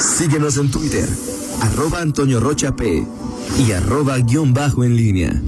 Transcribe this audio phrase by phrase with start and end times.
[0.00, 1.06] Síguenos en Twitter,
[1.60, 3.04] arroba Antonio Rocha P
[3.58, 5.42] y arroba guion bajo en línea.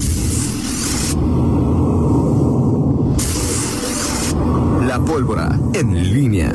[4.87, 6.53] La pólvora en línea.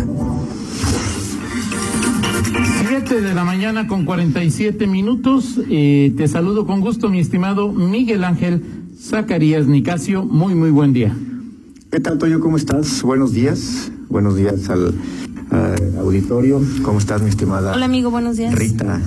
[2.88, 5.59] 7 de la mañana con 47 minutos.
[5.69, 8.62] Eh, te saludo con gusto, mi estimado Miguel Ángel
[8.96, 10.25] Zacarías Nicasio.
[10.25, 11.17] Muy, muy buen día.
[11.91, 12.39] ¿Qué tal, Toño?
[12.39, 13.03] ¿Cómo estás?
[13.03, 13.91] Buenos días.
[14.09, 14.95] Buenos días al,
[15.51, 16.61] al auditorio.
[16.82, 17.74] ¿Cómo estás, mi estimada?
[17.74, 18.54] Hola, amigo, buenos días.
[18.54, 19.00] Rita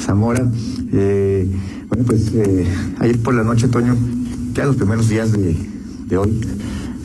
[0.00, 0.50] Zamora.
[0.92, 1.46] Eh,
[1.88, 2.66] bueno, pues eh,
[2.98, 3.96] ayer por la noche, Toño,
[4.54, 5.56] ya los primeros días de,
[6.06, 6.40] de hoy,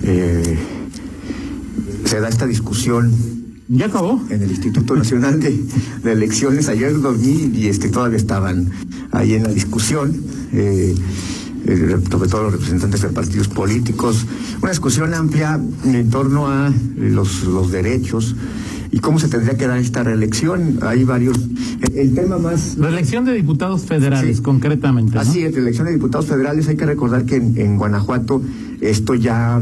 [0.03, 0.57] eh,
[2.05, 3.11] se da esta discusión
[3.69, 4.21] ¿Ya acabó?
[4.29, 5.63] en el Instituto Nacional de,
[6.03, 6.67] de Elecciones.
[6.67, 8.71] Ayer dormí y este, todavía estaban
[9.11, 10.19] ahí en la discusión,
[10.51, 10.95] eh,
[12.09, 14.25] sobre todo los representantes de partidos políticos.
[14.61, 18.35] Una discusión amplia en torno a los, los derechos
[18.93, 20.77] y cómo se tendría que dar esta reelección.
[20.83, 21.37] Hay varios.
[21.93, 22.77] El, tema más.
[22.77, 24.43] La elección de diputados federales, Sí.
[24.43, 25.15] concretamente.
[25.15, 25.19] ¿no?
[25.19, 26.67] Así es, la elección de diputados federales.
[26.69, 28.41] Hay que recordar que en, en Guanajuato
[28.81, 29.59] esto ya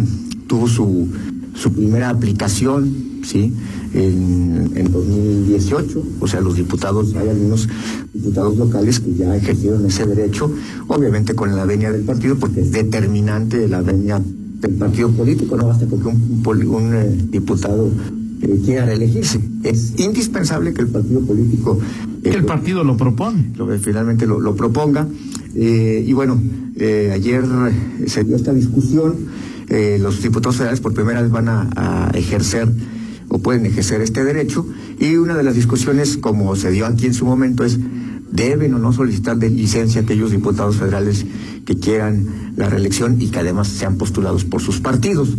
[0.48, 1.08] tuvo su,
[1.56, 3.54] su primera aplicación, ¿sí?
[3.94, 6.04] En, en 2018.
[6.20, 7.70] O sea, los diputados, hay algunos
[8.14, 10.52] diputados locales que ya ejercieron ese derecho,
[10.88, 14.22] obviamente con la venia del partido, porque es determinante la venia
[14.60, 17.90] del partido político, no basta porque un, un poli- un, eh, diputado
[18.42, 19.40] eh, quiera reelegirse.
[19.64, 21.80] Es indispensable que el partido político
[22.24, 23.52] Que eh, el partido lo propone.
[23.56, 25.08] lo que finalmente lo, lo proponga.
[25.56, 26.42] Eh, y bueno,
[26.76, 29.16] eh, ayer eh, se dio esta discusión.
[29.70, 32.68] Eh, los diputados federales por primera vez van a, a ejercer
[33.30, 34.66] o pueden ejercer este derecho.
[35.00, 37.80] Y una de las discusiones, como se dio aquí en su momento, es
[38.32, 41.26] deben o no solicitar de licencia aquellos diputados federales
[41.66, 45.30] que quieran la reelección y que además sean postulados por sus partidos.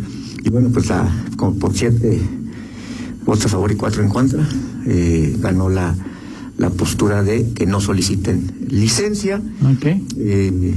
[0.45, 2.21] Y bueno, pues la, como por siete
[3.25, 4.47] votos a favor y cuatro en contra,
[4.87, 5.95] eh, ganó la,
[6.59, 9.41] la postura de que no soliciten licencia.
[9.65, 9.87] Ok.
[10.19, 10.75] Eh,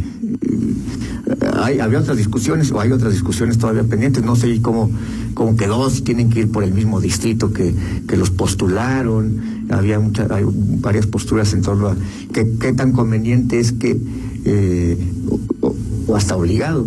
[1.62, 4.24] hay, había otras discusiones o hay otras discusiones todavía pendientes.
[4.24, 4.92] No sé cómo,
[5.34, 7.74] cómo quedó, si tienen que ir por el mismo distrito que,
[8.08, 9.66] que los postularon.
[9.70, 11.96] Había muchas, hay varias posturas en torno a
[12.34, 13.98] qué, qué tan conveniente es que,
[14.46, 14.98] eh,
[15.30, 15.76] o, o-
[16.08, 16.86] o hasta obligado,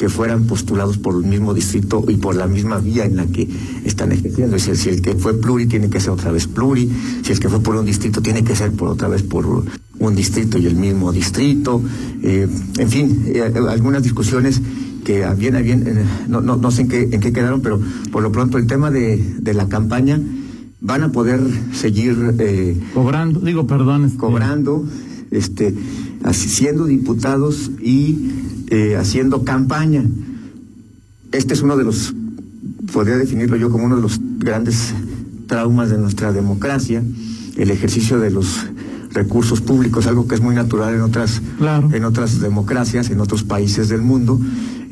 [0.00, 3.46] que fueran postulados por el mismo distrito y por la misma vía en la que
[3.84, 4.56] están ejerciendo.
[4.56, 6.90] Es decir, si el que fue pluri tiene que ser otra vez pluri,
[7.22, 9.44] si el que fue por un distrito tiene que ser por otra vez por
[9.98, 11.82] un distrito y el mismo distrito.
[12.22, 14.62] Eh, en fin, eh, algunas discusiones
[15.04, 17.78] que bien a bien, eh, no, no, no sé en qué, en qué quedaron, pero
[18.10, 20.18] por lo pronto el tema de, de la campaña
[20.80, 21.42] van a poder
[21.74, 24.06] seguir Cobrando, digo, perdón.
[24.06, 24.82] este, cobrando,
[25.30, 25.74] este,
[26.24, 28.30] así, siendo diputados y
[28.70, 30.04] eh, haciendo campaña.
[31.32, 32.14] Este es uno de los,
[32.92, 34.94] podría definirlo yo como uno de los grandes
[35.46, 37.02] traumas de nuestra democracia,
[37.56, 38.66] el ejercicio de los
[39.12, 41.90] recursos públicos, algo que es muy natural en otras, Claro.
[41.92, 44.40] en otras democracias, en otros países del mundo.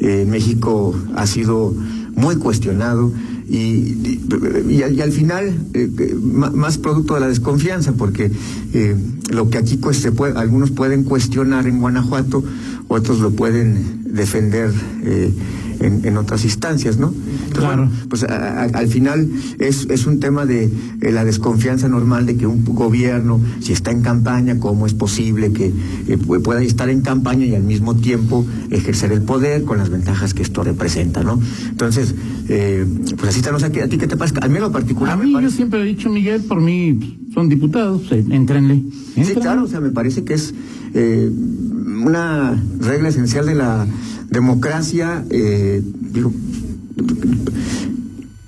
[0.01, 1.75] Eh, México ha sido
[2.15, 3.13] muy cuestionado
[3.49, 4.21] y, y,
[4.69, 8.31] y al, y al final eh, más producto de la desconfianza, porque
[8.75, 8.97] eh,
[9.31, 12.43] lo que aquí pues, se puede, algunos pueden cuestionar en Guanajuato,
[12.89, 14.73] otros lo pueden defender
[15.05, 15.33] eh,
[15.81, 17.09] en, en otras instancias, ¿no?
[17.13, 17.85] Entonces, Claro.
[17.87, 19.29] bueno, pues a- a- al final
[19.59, 20.65] es, es un tema de
[21.01, 25.53] eh, la desconfianza normal de que un gobierno, si está en campaña, cómo es posible
[25.53, 29.79] que eh, pu- pueda estar en campaña y al mismo tiempo ejercer el poder con
[29.79, 31.41] las ventajas que esto representa, ¿no?
[31.69, 32.15] Entonces,
[32.49, 32.85] eh,
[33.17, 34.35] pues así está, no sé, ¿a ti qué te pasa?
[34.43, 37.49] A mí en lo particular A mí yo siempre he dicho, Miguel, por mí son
[37.49, 38.83] diputados, entrenle.
[39.15, 40.55] Sí, claro, o sea, me parece que es
[40.95, 43.87] eh, una regla esencial de la
[44.31, 45.83] democracia, eh,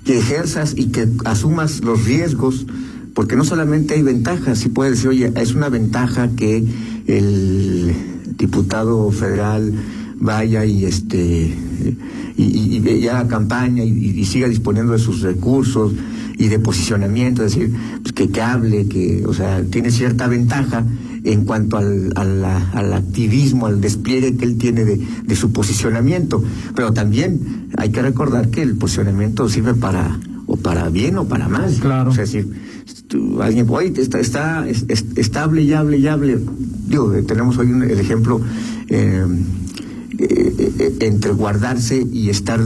[0.03, 2.65] que ejerzas y que asumas los riesgos,
[3.13, 6.63] porque no solamente hay ventajas, sí puedes decir, oye, es una ventaja que
[7.07, 7.93] el
[8.37, 9.73] diputado federal
[10.15, 11.57] vaya y este
[12.37, 15.93] y, y, y haga campaña y siga disponiendo de sus recursos
[16.41, 17.71] y de posicionamiento, es decir,
[18.01, 20.83] pues que, que hable, que, o sea, tiene cierta ventaja
[21.23, 26.43] en cuanto al, al activismo, al despliegue que él tiene de, de su posicionamiento.
[26.75, 31.47] Pero también hay que recordar que el posicionamiento sirve para, o para bien o para
[31.47, 31.71] mal.
[31.79, 32.09] Claro.
[32.09, 32.47] O sea, decir,
[33.07, 36.39] tú- alguien, oye, está, está es- es- estable y hable y hable.
[36.87, 38.41] Digo, eh, tenemos hoy un- el ejemplo
[38.89, 39.23] eh,
[40.17, 42.59] eh, eh, entre guardarse y estar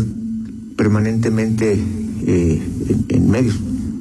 [0.77, 1.77] permanentemente
[2.27, 3.55] eh, en, en medios.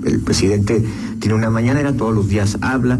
[0.04, 0.82] El presidente
[1.20, 2.98] tiene una mañanera, todos los días habla.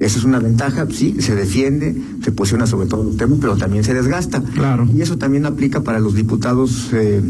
[0.00, 3.84] Eso es una ventaja, sí, se defiende, se posiciona sobre todos los temas, pero también
[3.84, 4.42] se desgasta.
[4.42, 4.88] Claro.
[4.94, 7.22] Y eso también aplica para los diputados eh,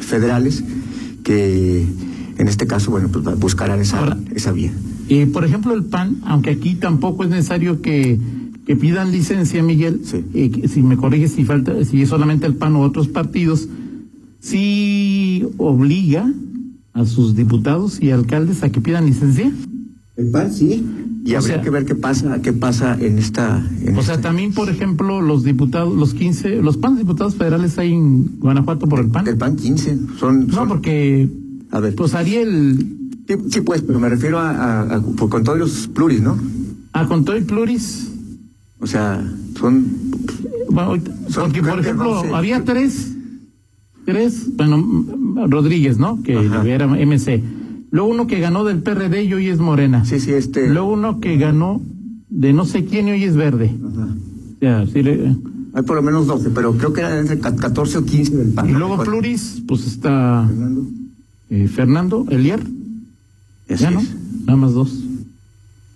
[0.00, 0.64] federales
[1.22, 1.84] que
[2.38, 4.72] en este caso, bueno, pues buscarán esa, Ahora- esa vía.
[5.08, 8.18] Eh, por ejemplo, el PAN, aunque aquí tampoco es necesario que,
[8.66, 10.24] que pidan licencia, Miguel, Sí.
[10.34, 13.68] eh, si me corriges si falta, si es solamente el PAN o otros partidos,
[14.40, 16.32] sí obliga
[16.98, 19.52] a sus diputados y alcaldes a que pidan licencia.
[20.16, 20.84] El PAN sí.
[21.24, 23.64] Y O habría sea- que ver qué pasa, qué pasa en esta.
[23.84, 27.92] En O sea, también, por ejemplo, los diputados, los 15, los PAN diputados federales hay
[27.92, 29.26] en Guanajuato por el PAN.
[29.28, 29.98] El PAN 15.
[30.18, 31.28] Son, No, son- porque,
[31.70, 31.94] A ver.
[31.94, 32.94] pues Ariel,
[33.28, 36.38] Sí, sí, pues, pero me refiero a, a- a- por- con todos los pluris, ¿no?
[36.94, 38.10] a Contoy Pluris,
[38.80, 39.22] O sea,
[39.58, 39.86] son.
[40.70, 42.32] Bueno, ahorita- Son, porque por ejemplo, 12.
[42.34, 43.12] había tres,
[44.12, 45.04] tres, bueno,
[45.48, 46.22] Rodríguez, ¿no?
[46.22, 46.66] Que Ajá.
[46.66, 47.42] era MC.
[47.90, 50.04] Luego uno que ganó del PRD y hoy es Morena.
[50.06, 50.68] Sí, sí, este.
[50.70, 51.82] Luego uno que ganó
[52.30, 53.74] de no sé quién y hoy es verde.
[53.86, 54.08] Ajá.
[54.60, 55.36] Sea, sí le-
[55.74, 58.48] Hay por lo menos 12, pero creo que eran entre ca- 14 o 15 del
[58.54, 58.70] PAN.
[58.70, 59.02] y luego.
[59.04, 60.86] Pluris, pues está Fernando.
[61.50, 62.60] eh, Fernando Eliar,
[63.68, 64.08] Así ya no, es.
[64.46, 65.04] nada más dos.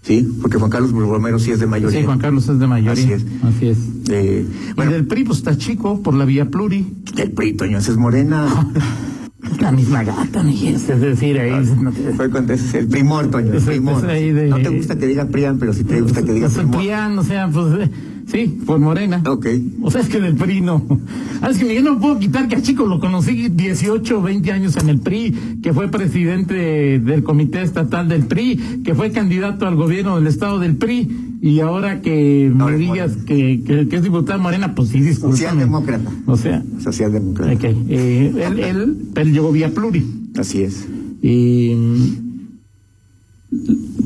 [0.02, 2.00] Sí, porque Juan Carlos Romero sí es de mayoría.
[2.00, 3.04] Sí, Juan Carlos es de mayoría.
[3.04, 3.24] Así es.
[3.44, 3.78] Así es.
[4.10, 6.92] Eh, Y bueno, del PRI, pues está chico por la vía Pluri.
[7.18, 8.46] el PRI, Toño, ese es morena.
[9.60, 13.52] La misma gata, mi es decir, ahí no te- Fue cuando es el primor, Toño,
[13.52, 14.00] el primor.
[14.06, 16.62] de- No te gusta que diga Prian, pero sí te gusta que diga Pues el
[16.66, 16.78] primor.
[16.80, 17.88] PRIAN, o sea, pues
[18.32, 19.22] sí, por Morena.
[19.26, 19.46] Ok.
[19.82, 20.84] O sea, es que del PRI no.
[21.42, 24.52] Ah, es que Miguel no puedo quitar que a Chico lo conocí 18 o 20
[24.52, 29.66] años en el PRI, que fue presidente del Comité Estatal del PRI, que fue candidato
[29.66, 33.96] al gobierno del Estado del PRI, y ahora que Ahora me digas que, que, que
[33.96, 35.36] es diputado Morena, pues sí, discúlpame.
[35.36, 36.10] Socialdemócrata.
[36.26, 37.52] O sea, Socialdemócrata.
[37.52, 37.64] ok.
[37.88, 40.04] Eh, él, él, él llegó vía Pluri.
[40.38, 40.86] Así es.
[41.20, 41.72] Y,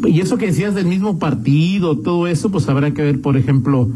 [0.07, 3.89] y eso que decías del mismo partido, todo eso, pues habrá que ver, por ejemplo,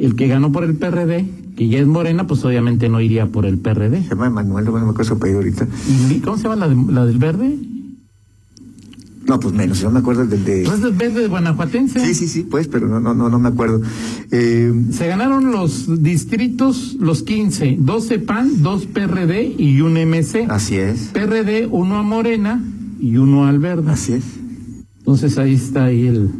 [0.00, 1.26] el que ganó por el PRD,
[1.56, 4.02] que ya es Morena, pues obviamente no iría por el PRD.
[4.04, 5.66] Se llama Manuel, no me acuerdo su apellido ahorita.
[6.10, 7.58] ¿Y ¿Cómo se llama la, de- la del verde?
[9.26, 10.62] No, pues menos, no me acuerdo del de.
[10.64, 12.00] Pues es del verde guanajuatense.
[12.00, 13.80] Sí, sí, sí, pues, pero no, no, no, no me acuerdo.
[14.32, 20.46] Eh, Se ganaron los distritos, los 15, 12 PAN, 2 PRD y un MC.
[20.48, 22.64] así es, PRD, uno a Morena
[22.98, 23.92] y uno al verde.
[23.92, 24.24] así es.
[24.98, 26.30] Entonces ahí está ahí el,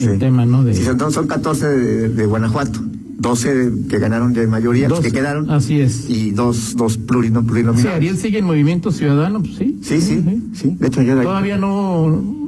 [0.00, 0.18] el Sí.
[0.18, 0.64] tema, ¿no?
[0.64, 2.80] De, Sí, son, son 14 de, de Guanajuato,
[3.22, 6.10] 12 que ganaron de mayoría, los 12, que quedaron, Así es.
[6.10, 7.96] y dos, dos plurino, Sí, plurinominados.
[7.96, 9.78] Ariel sigue en Movimiento Ciudadano, pues sí.
[9.82, 10.22] Sí, sí,
[10.54, 10.76] sí.
[10.78, 12.41] De hecho, yo Todavía no,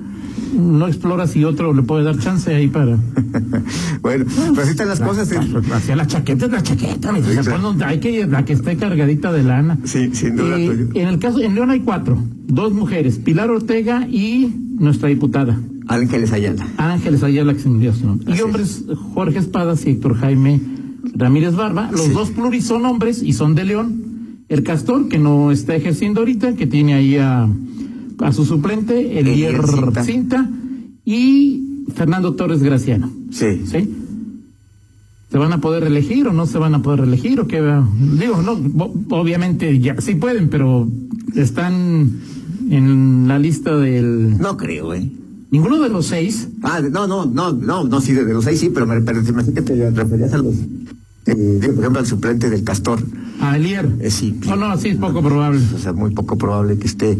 [0.54, 2.96] no explora si otro le puede dar chance ahí para.
[4.02, 5.30] bueno, pero así están las cosas.
[5.72, 7.58] Hacia la chaqueta es la chaqueta, mi Sí, claro.
[7.62, 9.78] donde hay que la que esté cargadita de lana.
[9.84, 14.06] Sí, sin duda, Eh, en el caso, en León hay cuatro, dos mujeres, Pilar Ortega
[14.08, 15.58] y nuestra diputada.
[15.86, 16.66] Ángeles Ayala.
[16.78, 18.24] Ángeles Ayala, que se me olvidó su nombre.
[18.26, 18.42] Así Y es.
[18.44, 18.84] hombres,
[19.14, 20.60] Jorge Espadas y Héctor Jaime
[21.14, 21.90] Ramírez Barba.
[21.92, 22.10] Los Sí.
[22.12, 24.02] dos pluris son hombres y son de León.
[24.48, 27.48] El Castor, que no está ejerciendo ahorita, que tiene ahí a,
[28.20, 30.04] a su suplente, Elier Cinta.
[30.04, 30.50] Cinta.
[31.04, 33.10] y Fernando Torres Graciano.
[33.30, 33.62] Sí.
[33.66, 33.94] ¿Sí?
[35.30, 37.40] ¿Se van a poder reelegir o no se van a poder reelegir?
[37.40, 37.60] ¿O qué?
[38.20, 38.52] Digo, no,
[39.10, 40.88] obviamente ya sí pueden, pero
[41.34, 42.20] están
[42.70, 44.38] en la lista del...
[44.38, 45.10] No creo, ¿eh?
[45.50, 48.70] Ninguno de los seis Ah, no, no, no, no, no, sí, de, los seis sí,
[48.72, 50.54] pero me, pero que te referías a los.
[51.26, 53.00] eh, digo, por ejemplo, al suplente del Castor.
[53.40, 53.88] A Elier.
[54.00, 54.36] Eh, sí.
[54.46, 55.60] No, no, sí es poco probable.
[55.74, 57.18] O sea, muy poco probable que esté,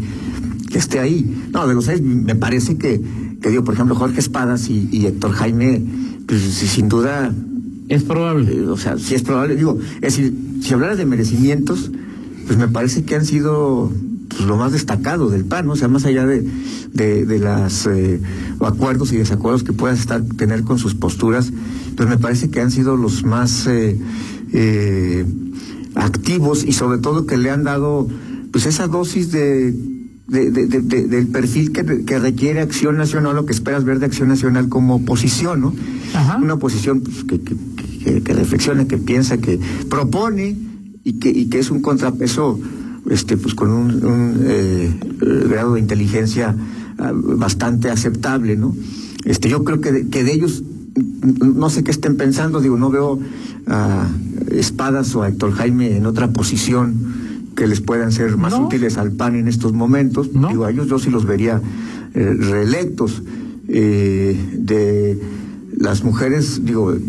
[0.75, 1.47] que esté ahí.
[1.53, 3.01] No, de los seis, me parece que,
[3.41, 5.81] que digo, por ejemplo, Jorge Espadas y, y Héctor Jaime,
[6.27, 7.33] pues sí, sin duda,
[7.87, 8.53] Es probable.
[8.53, 9.55] eh, o sea, sí es probable.
[9.55, 11.91] Digo, es decir, si hablaras de merecimientos,
[12.45, 13.89] pues me parece que han sido
[14.27, 15.71] pues, lo más destacado del PAN, ¿no?
[15.71, 16.45] o sea, más allá de,
[16.91, 18.19] de, de las eh,
[18.59, 21.53] acuerdos y desacuerdos que puedas estar tener con sus posturas,
[21.95, 23.97] pues me parece que han sido los más eh,
[24.51, 25.25] eh,
[25.95, 28.09] activos y sobre todo que le han dado
[28.51, 29.73] pues esa dosis de,
[30.27, 33.99] de- de- de- de- del perfil que, que requiere acción nacional o que esperas ver
[33.99, 35.73] de acción nacional como oposición, ¿no?
[36.13, 36.37] Ajá.
[36.41, 40.55] Una oposición pues, que, que, que- reflexiona, que piensa, que propone
[41.03, 42.59] y que, y que es un contrapeso
[43.09, 44.89] este pues con un, un, eh,
[45.21, 46.55] eh, grado de inteligencia
[46.97, 48.75] ah, bastante aceptable, ¿no?
[49.25, 50.63] Este, yo creo que de, que de ellos
[51.43, 53.19] no sé qué estén pensando, digo, no veo
[53.67, 54.07] a
[54.51, 56.93] Espadas o a Héctor Jaime en otra posición
[57.55, 58.65] que les puedan ser más No.
[58.65, 60.33] útiles al PAN en estos momentos.
[60.33, 60.49] No.
[60.49, 61.61] Digo, a ellos yo sí los vería
[62.13, 63.21] eh, reelectos.
[63.67, 65.19] Eh, de
[65.77, 66.99] las mujeres, digo, eh,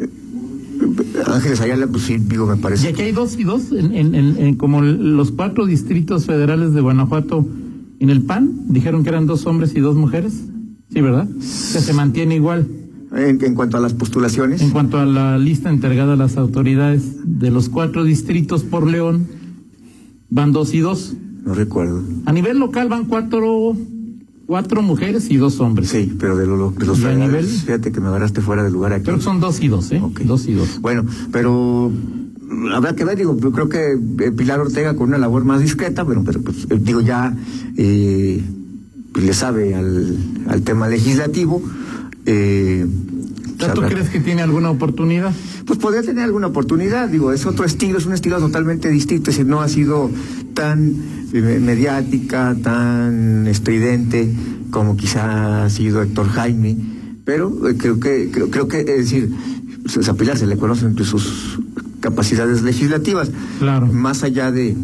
[0.00, 0.08] eh,
[1.26, 2.88] Ángeles Ayala, pues sí, digo, me Y parece.
[2.88, 6.80] aquí hay dos y dos, en, en- en- en como los cuatro distritos federales de
[6.80, 7.46] Guanajuato
[8.00, 10.34] en el PAN, dijeron que eran dos hombres y dos mujeres.
[10.92, 11.28] Sí, ¿verdad?
[11.28, 12.68] Que se mantiene igual.
[13.16, 17.02] En, en cuanto a las postulaciones, En cuanto a la lista entregada a las autoridades
[17.24, 19.26] de los cuatro distritos por León,
[20.30, 21.14] van dos y dos.
[21.44, 22.02] no recuerdo.
[22.26, 23.76] A nivel local van cuatro
[24.46, 25.88] Cuatro mujeres y dos hombres.
[25.88, 27.60] Sí, pero de, lo, de los ¿Y a federales, nivel?
[27.60, 29.04] fíjate que me agarraste fuera de lugar aquí.
[29.04, 30.00] Creo que son dos y dos, ¿eh?
[30.02, 30.20] Ok.
[30.20, 30.82] Dos y dos.
[30.82, 31.90] Bueno, pero
[32.74, 36.02] habrá que ver, digo, yo creo que eh, Pilar Ortega con una labor más discreta,
[36.02, 37.34] bueno, pero pues, eh, digo, ya
[37.78, 38.42] eh,
[39.14, 40.14] le sabe al,
[40.46, 41.62] al tema legislativo.
[42.26, 42.86] Eh,
[43.74, 45.32] ¿Tú crees que tiene alguna oportunidad?
[45.66, 49.36] pues podría tener alguna oportunidad, digo, es otro estilo, es un estilo totalmente distinto, es
[49.36, 50.10] decir, no ha sido
[50.52, 50.94] tan
[51.32, 54.30] eh, mediática, tan estridente
[54.70, 56.76] como quizá ha sido Héctor Jaime,
[57.24, 59.30] pero eh, creo que, creo, creo que, es decir,
[60.06, 61.58] a Pilar se le conocen entre sus
[62.00, 63.86] capacidades legislativas, Claro.
[63.86, 64.76] más allá de,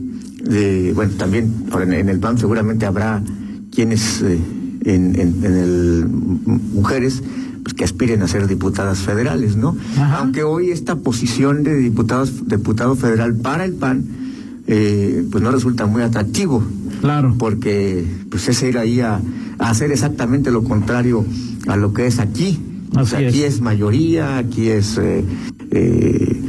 [0.44, 3.22] de bueno, también ahora en, en el PAN seguramente habrá
[3.70, 4.38] quienes eh,
[4.84, 7.22] en, en, en el mujeres
[7.62, 9.76] pues que aspiren a ser diputadas federales, ¿no?
[9.96, 10.16] Ajá.
[10.18, 14.04] Aunque hoy esta posición de diputados, diputado federal para el PAN
[14.66, 16.62] eh, pues no resulta muy atractivo,
[17.00, 17.34] Claro.
[17.38, 19.20] porque pues es ir ahí a,
[19.58, 21.24] a hacer exactamente lo contrario
[21.66, 22.58] a lo que es aquí.
[22.96, 23.54] O sea, Así aquí es.
[23.54, 25.24] es mayoría, aquí es eh,
[25.70, 26.39] eh,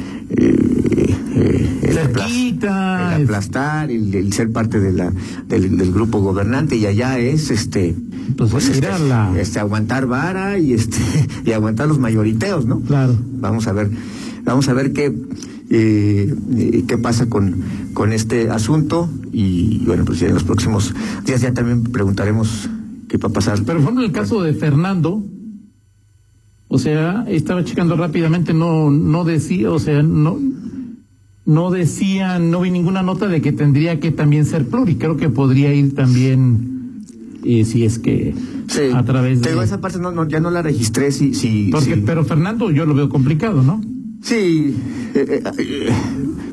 [2.01, 5.11] Cerquita, el aplastar, el, el ser parte de la,
[5.47, 7.95] del, del grupo gobernante y allá es este
[8.37, 10.97] Pues este, a la- este, aguantar vara y este
[11.45, 12.79] y aguantar los mayoriteos, ¿no?
[12.81, 13.15] Claro.
[13.39, 13.89] Vamos a ver,
[14.43, 15.13] vamos a ver qué
[15.73, 20.93] eh, eh, qué pasa con, con este asunto y bueno, pues ya en los próximos
[21.25, 22.69] días ya también preguntaremos
[23.07, 23.57] qué va a pasar.
[23.65, 25.23] Pero por ejemplo, el caso de Fernando,
[26.67, 30.37] o sea, estaba checando rápidamente, no, no decía, o sea, no,
[31.45, 34.95] no decía, no vi ninguna nota de que tendría que también ser pluri.
[34.95, 37.01] Creo que podría ir también,
[37.43, 38.33] eh, si es que
[38.67, 38.81] Sí.
[38.93, 39.49] a través de.
[39.49, 41.09] digo, esa parte no, no, ya no la registré,
[41.71, 43.81] Porque, si- pero Fernando, yo lo veo complicado, ¿no?
[44.21, 44.75] Sí,
[45.15, 45.89] eh, eh,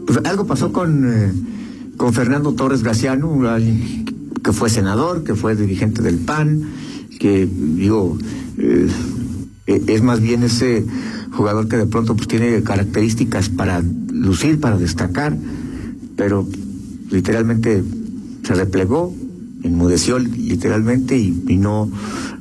[0.07, 1.33] pues algo pasó con, eh,
[1.99, 3.38] con Fernando Torres Graciano,
[4.42, 6.62] que fue senador, que fue dirigente del PAN,
[7.21, 8.16] que digo,
[8.57, 8.88] eh,
[9.66, 10.85] es más bien ese
[11.33, 13.83] jugador que de pronto pues tiene características para
[14.18, 15.37] lucir, para destacar,
[16.16, 16.46] pero
[17.10, 17.82] literalmente
[18.42, 19.14] se replegó,
[19.62, 21.90] enmudeció literalmente y, y no,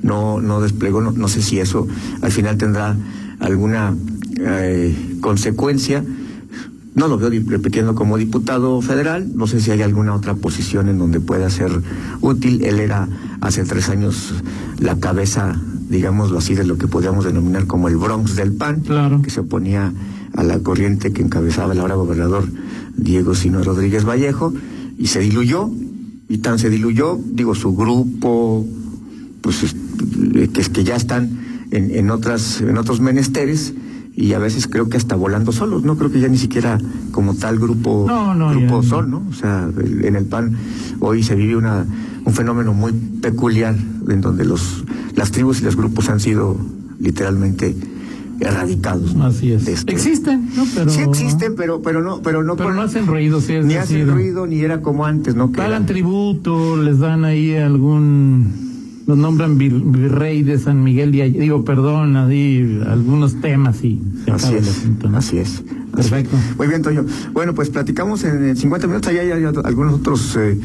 [0.04, 1.88] no, no desplegó, no, no sé si eso
[2.22, 2.96] al final tendrá
[3.40, 3.96] alguna
[4.40, 6.04] eh, consecuencia.
[6.96, 10.98] No lo veo repitiendo como diputado federal, no sé si hay alguna otra posición en
[10.98, 11.72] donde pueda ser
[12.22, 12.64] útil.
[12.66, 13.08] Él era
[13.40, 14.34] hace tres años
[14.80, 19.22] la cabeza, digámoslo así, de lo que podríamos denominar como el Bronx del PAN, Claro.
[19.22, 19.94] que se oponía
[20.38, 22.48] a la corriente que encabezaba el ahora gobernador
[22.96, 24.54] Diego Sino Rodríguez Vallejo,
[24.98, 25.70] y se diluyó,
[26.30, 28.66] y tan se diluyó, digo, su grupo,
[29.42, 29.76] pues es-
[30.36, 31.40] eh, que es que ya están
[31.72, 33.74] en, en otras, en otros menesteres,
[34.16, 36.80] y a veces creo que hasta volando solos, no creo que ya ni siquiera
[37.12, 39.24] como tal grupo, No, no, grupo ya no.
[39.30, 40.56] O sea, en el PAN
[41.00, 41.86] hoy se vive una,
[42.26, 43.76] un fenómeno muy peculiar
[44.10, 44.84] en donde los,
[45.16, 46.58] las tribus y los grupos han sido
[47.00, 47.76] literalmente
[48.40, 49.16] erradicados.
[49.18, 49.68] Así es.
[49.68, 50.66] Este- Existen, ¿no?
[50.76, 50.90] Pero.
[50.90, 54.10] sí existen, pero, pero no, pero no, Pero no hacen ruido, sí, es ni hacen
[54.10, 55.52] ruido, ni era como antes, ¿no?
[55.52, 58.68] Que Pagan tributo, les dan ahí algún.
[59.08, 64.54] Los nombran vir- virrey de San Miguel Allende, digo, perdón, así, algunos temas y Así
[64.56, 65.18] es, asunto, ¿no?
[65.20, 65.64] así es.
[65.96, 66.36] Perfecto.
[66.58, 67.06] Muy bien, Toño.
[67.32, 69.10] Bueno, pues platicamos en, en 50 minutos.
[69.10, 70.60] Allá hay, algunos otros eh,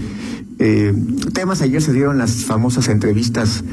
[0.64, 0.94] eh,
[1.34, 1.60] temas.
[1.62, 3.64] Ayer se dieron las famosas entrevistas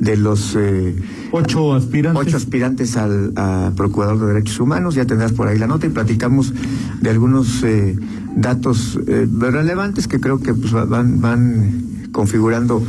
[0.00, 0.96] de los eh,
[1.30, 2.26] Ocho aspirantes.
[2.26, 4.94] ocho aspirantes al a Procurador de Derechos Humanos.
[4.94, 6.52] Ya tendrás por ahí la nota y platicamos
[7.02, 7.96] de algunos eh,
[8.34, 12.82] datos eh, relevantes que creo que pues, va- van, van configurando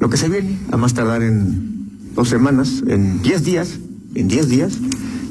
[0.00, 3.78] lo que se viene, a más tardar en dos semanas, en diez días,
[4.14, 4.78] en diez días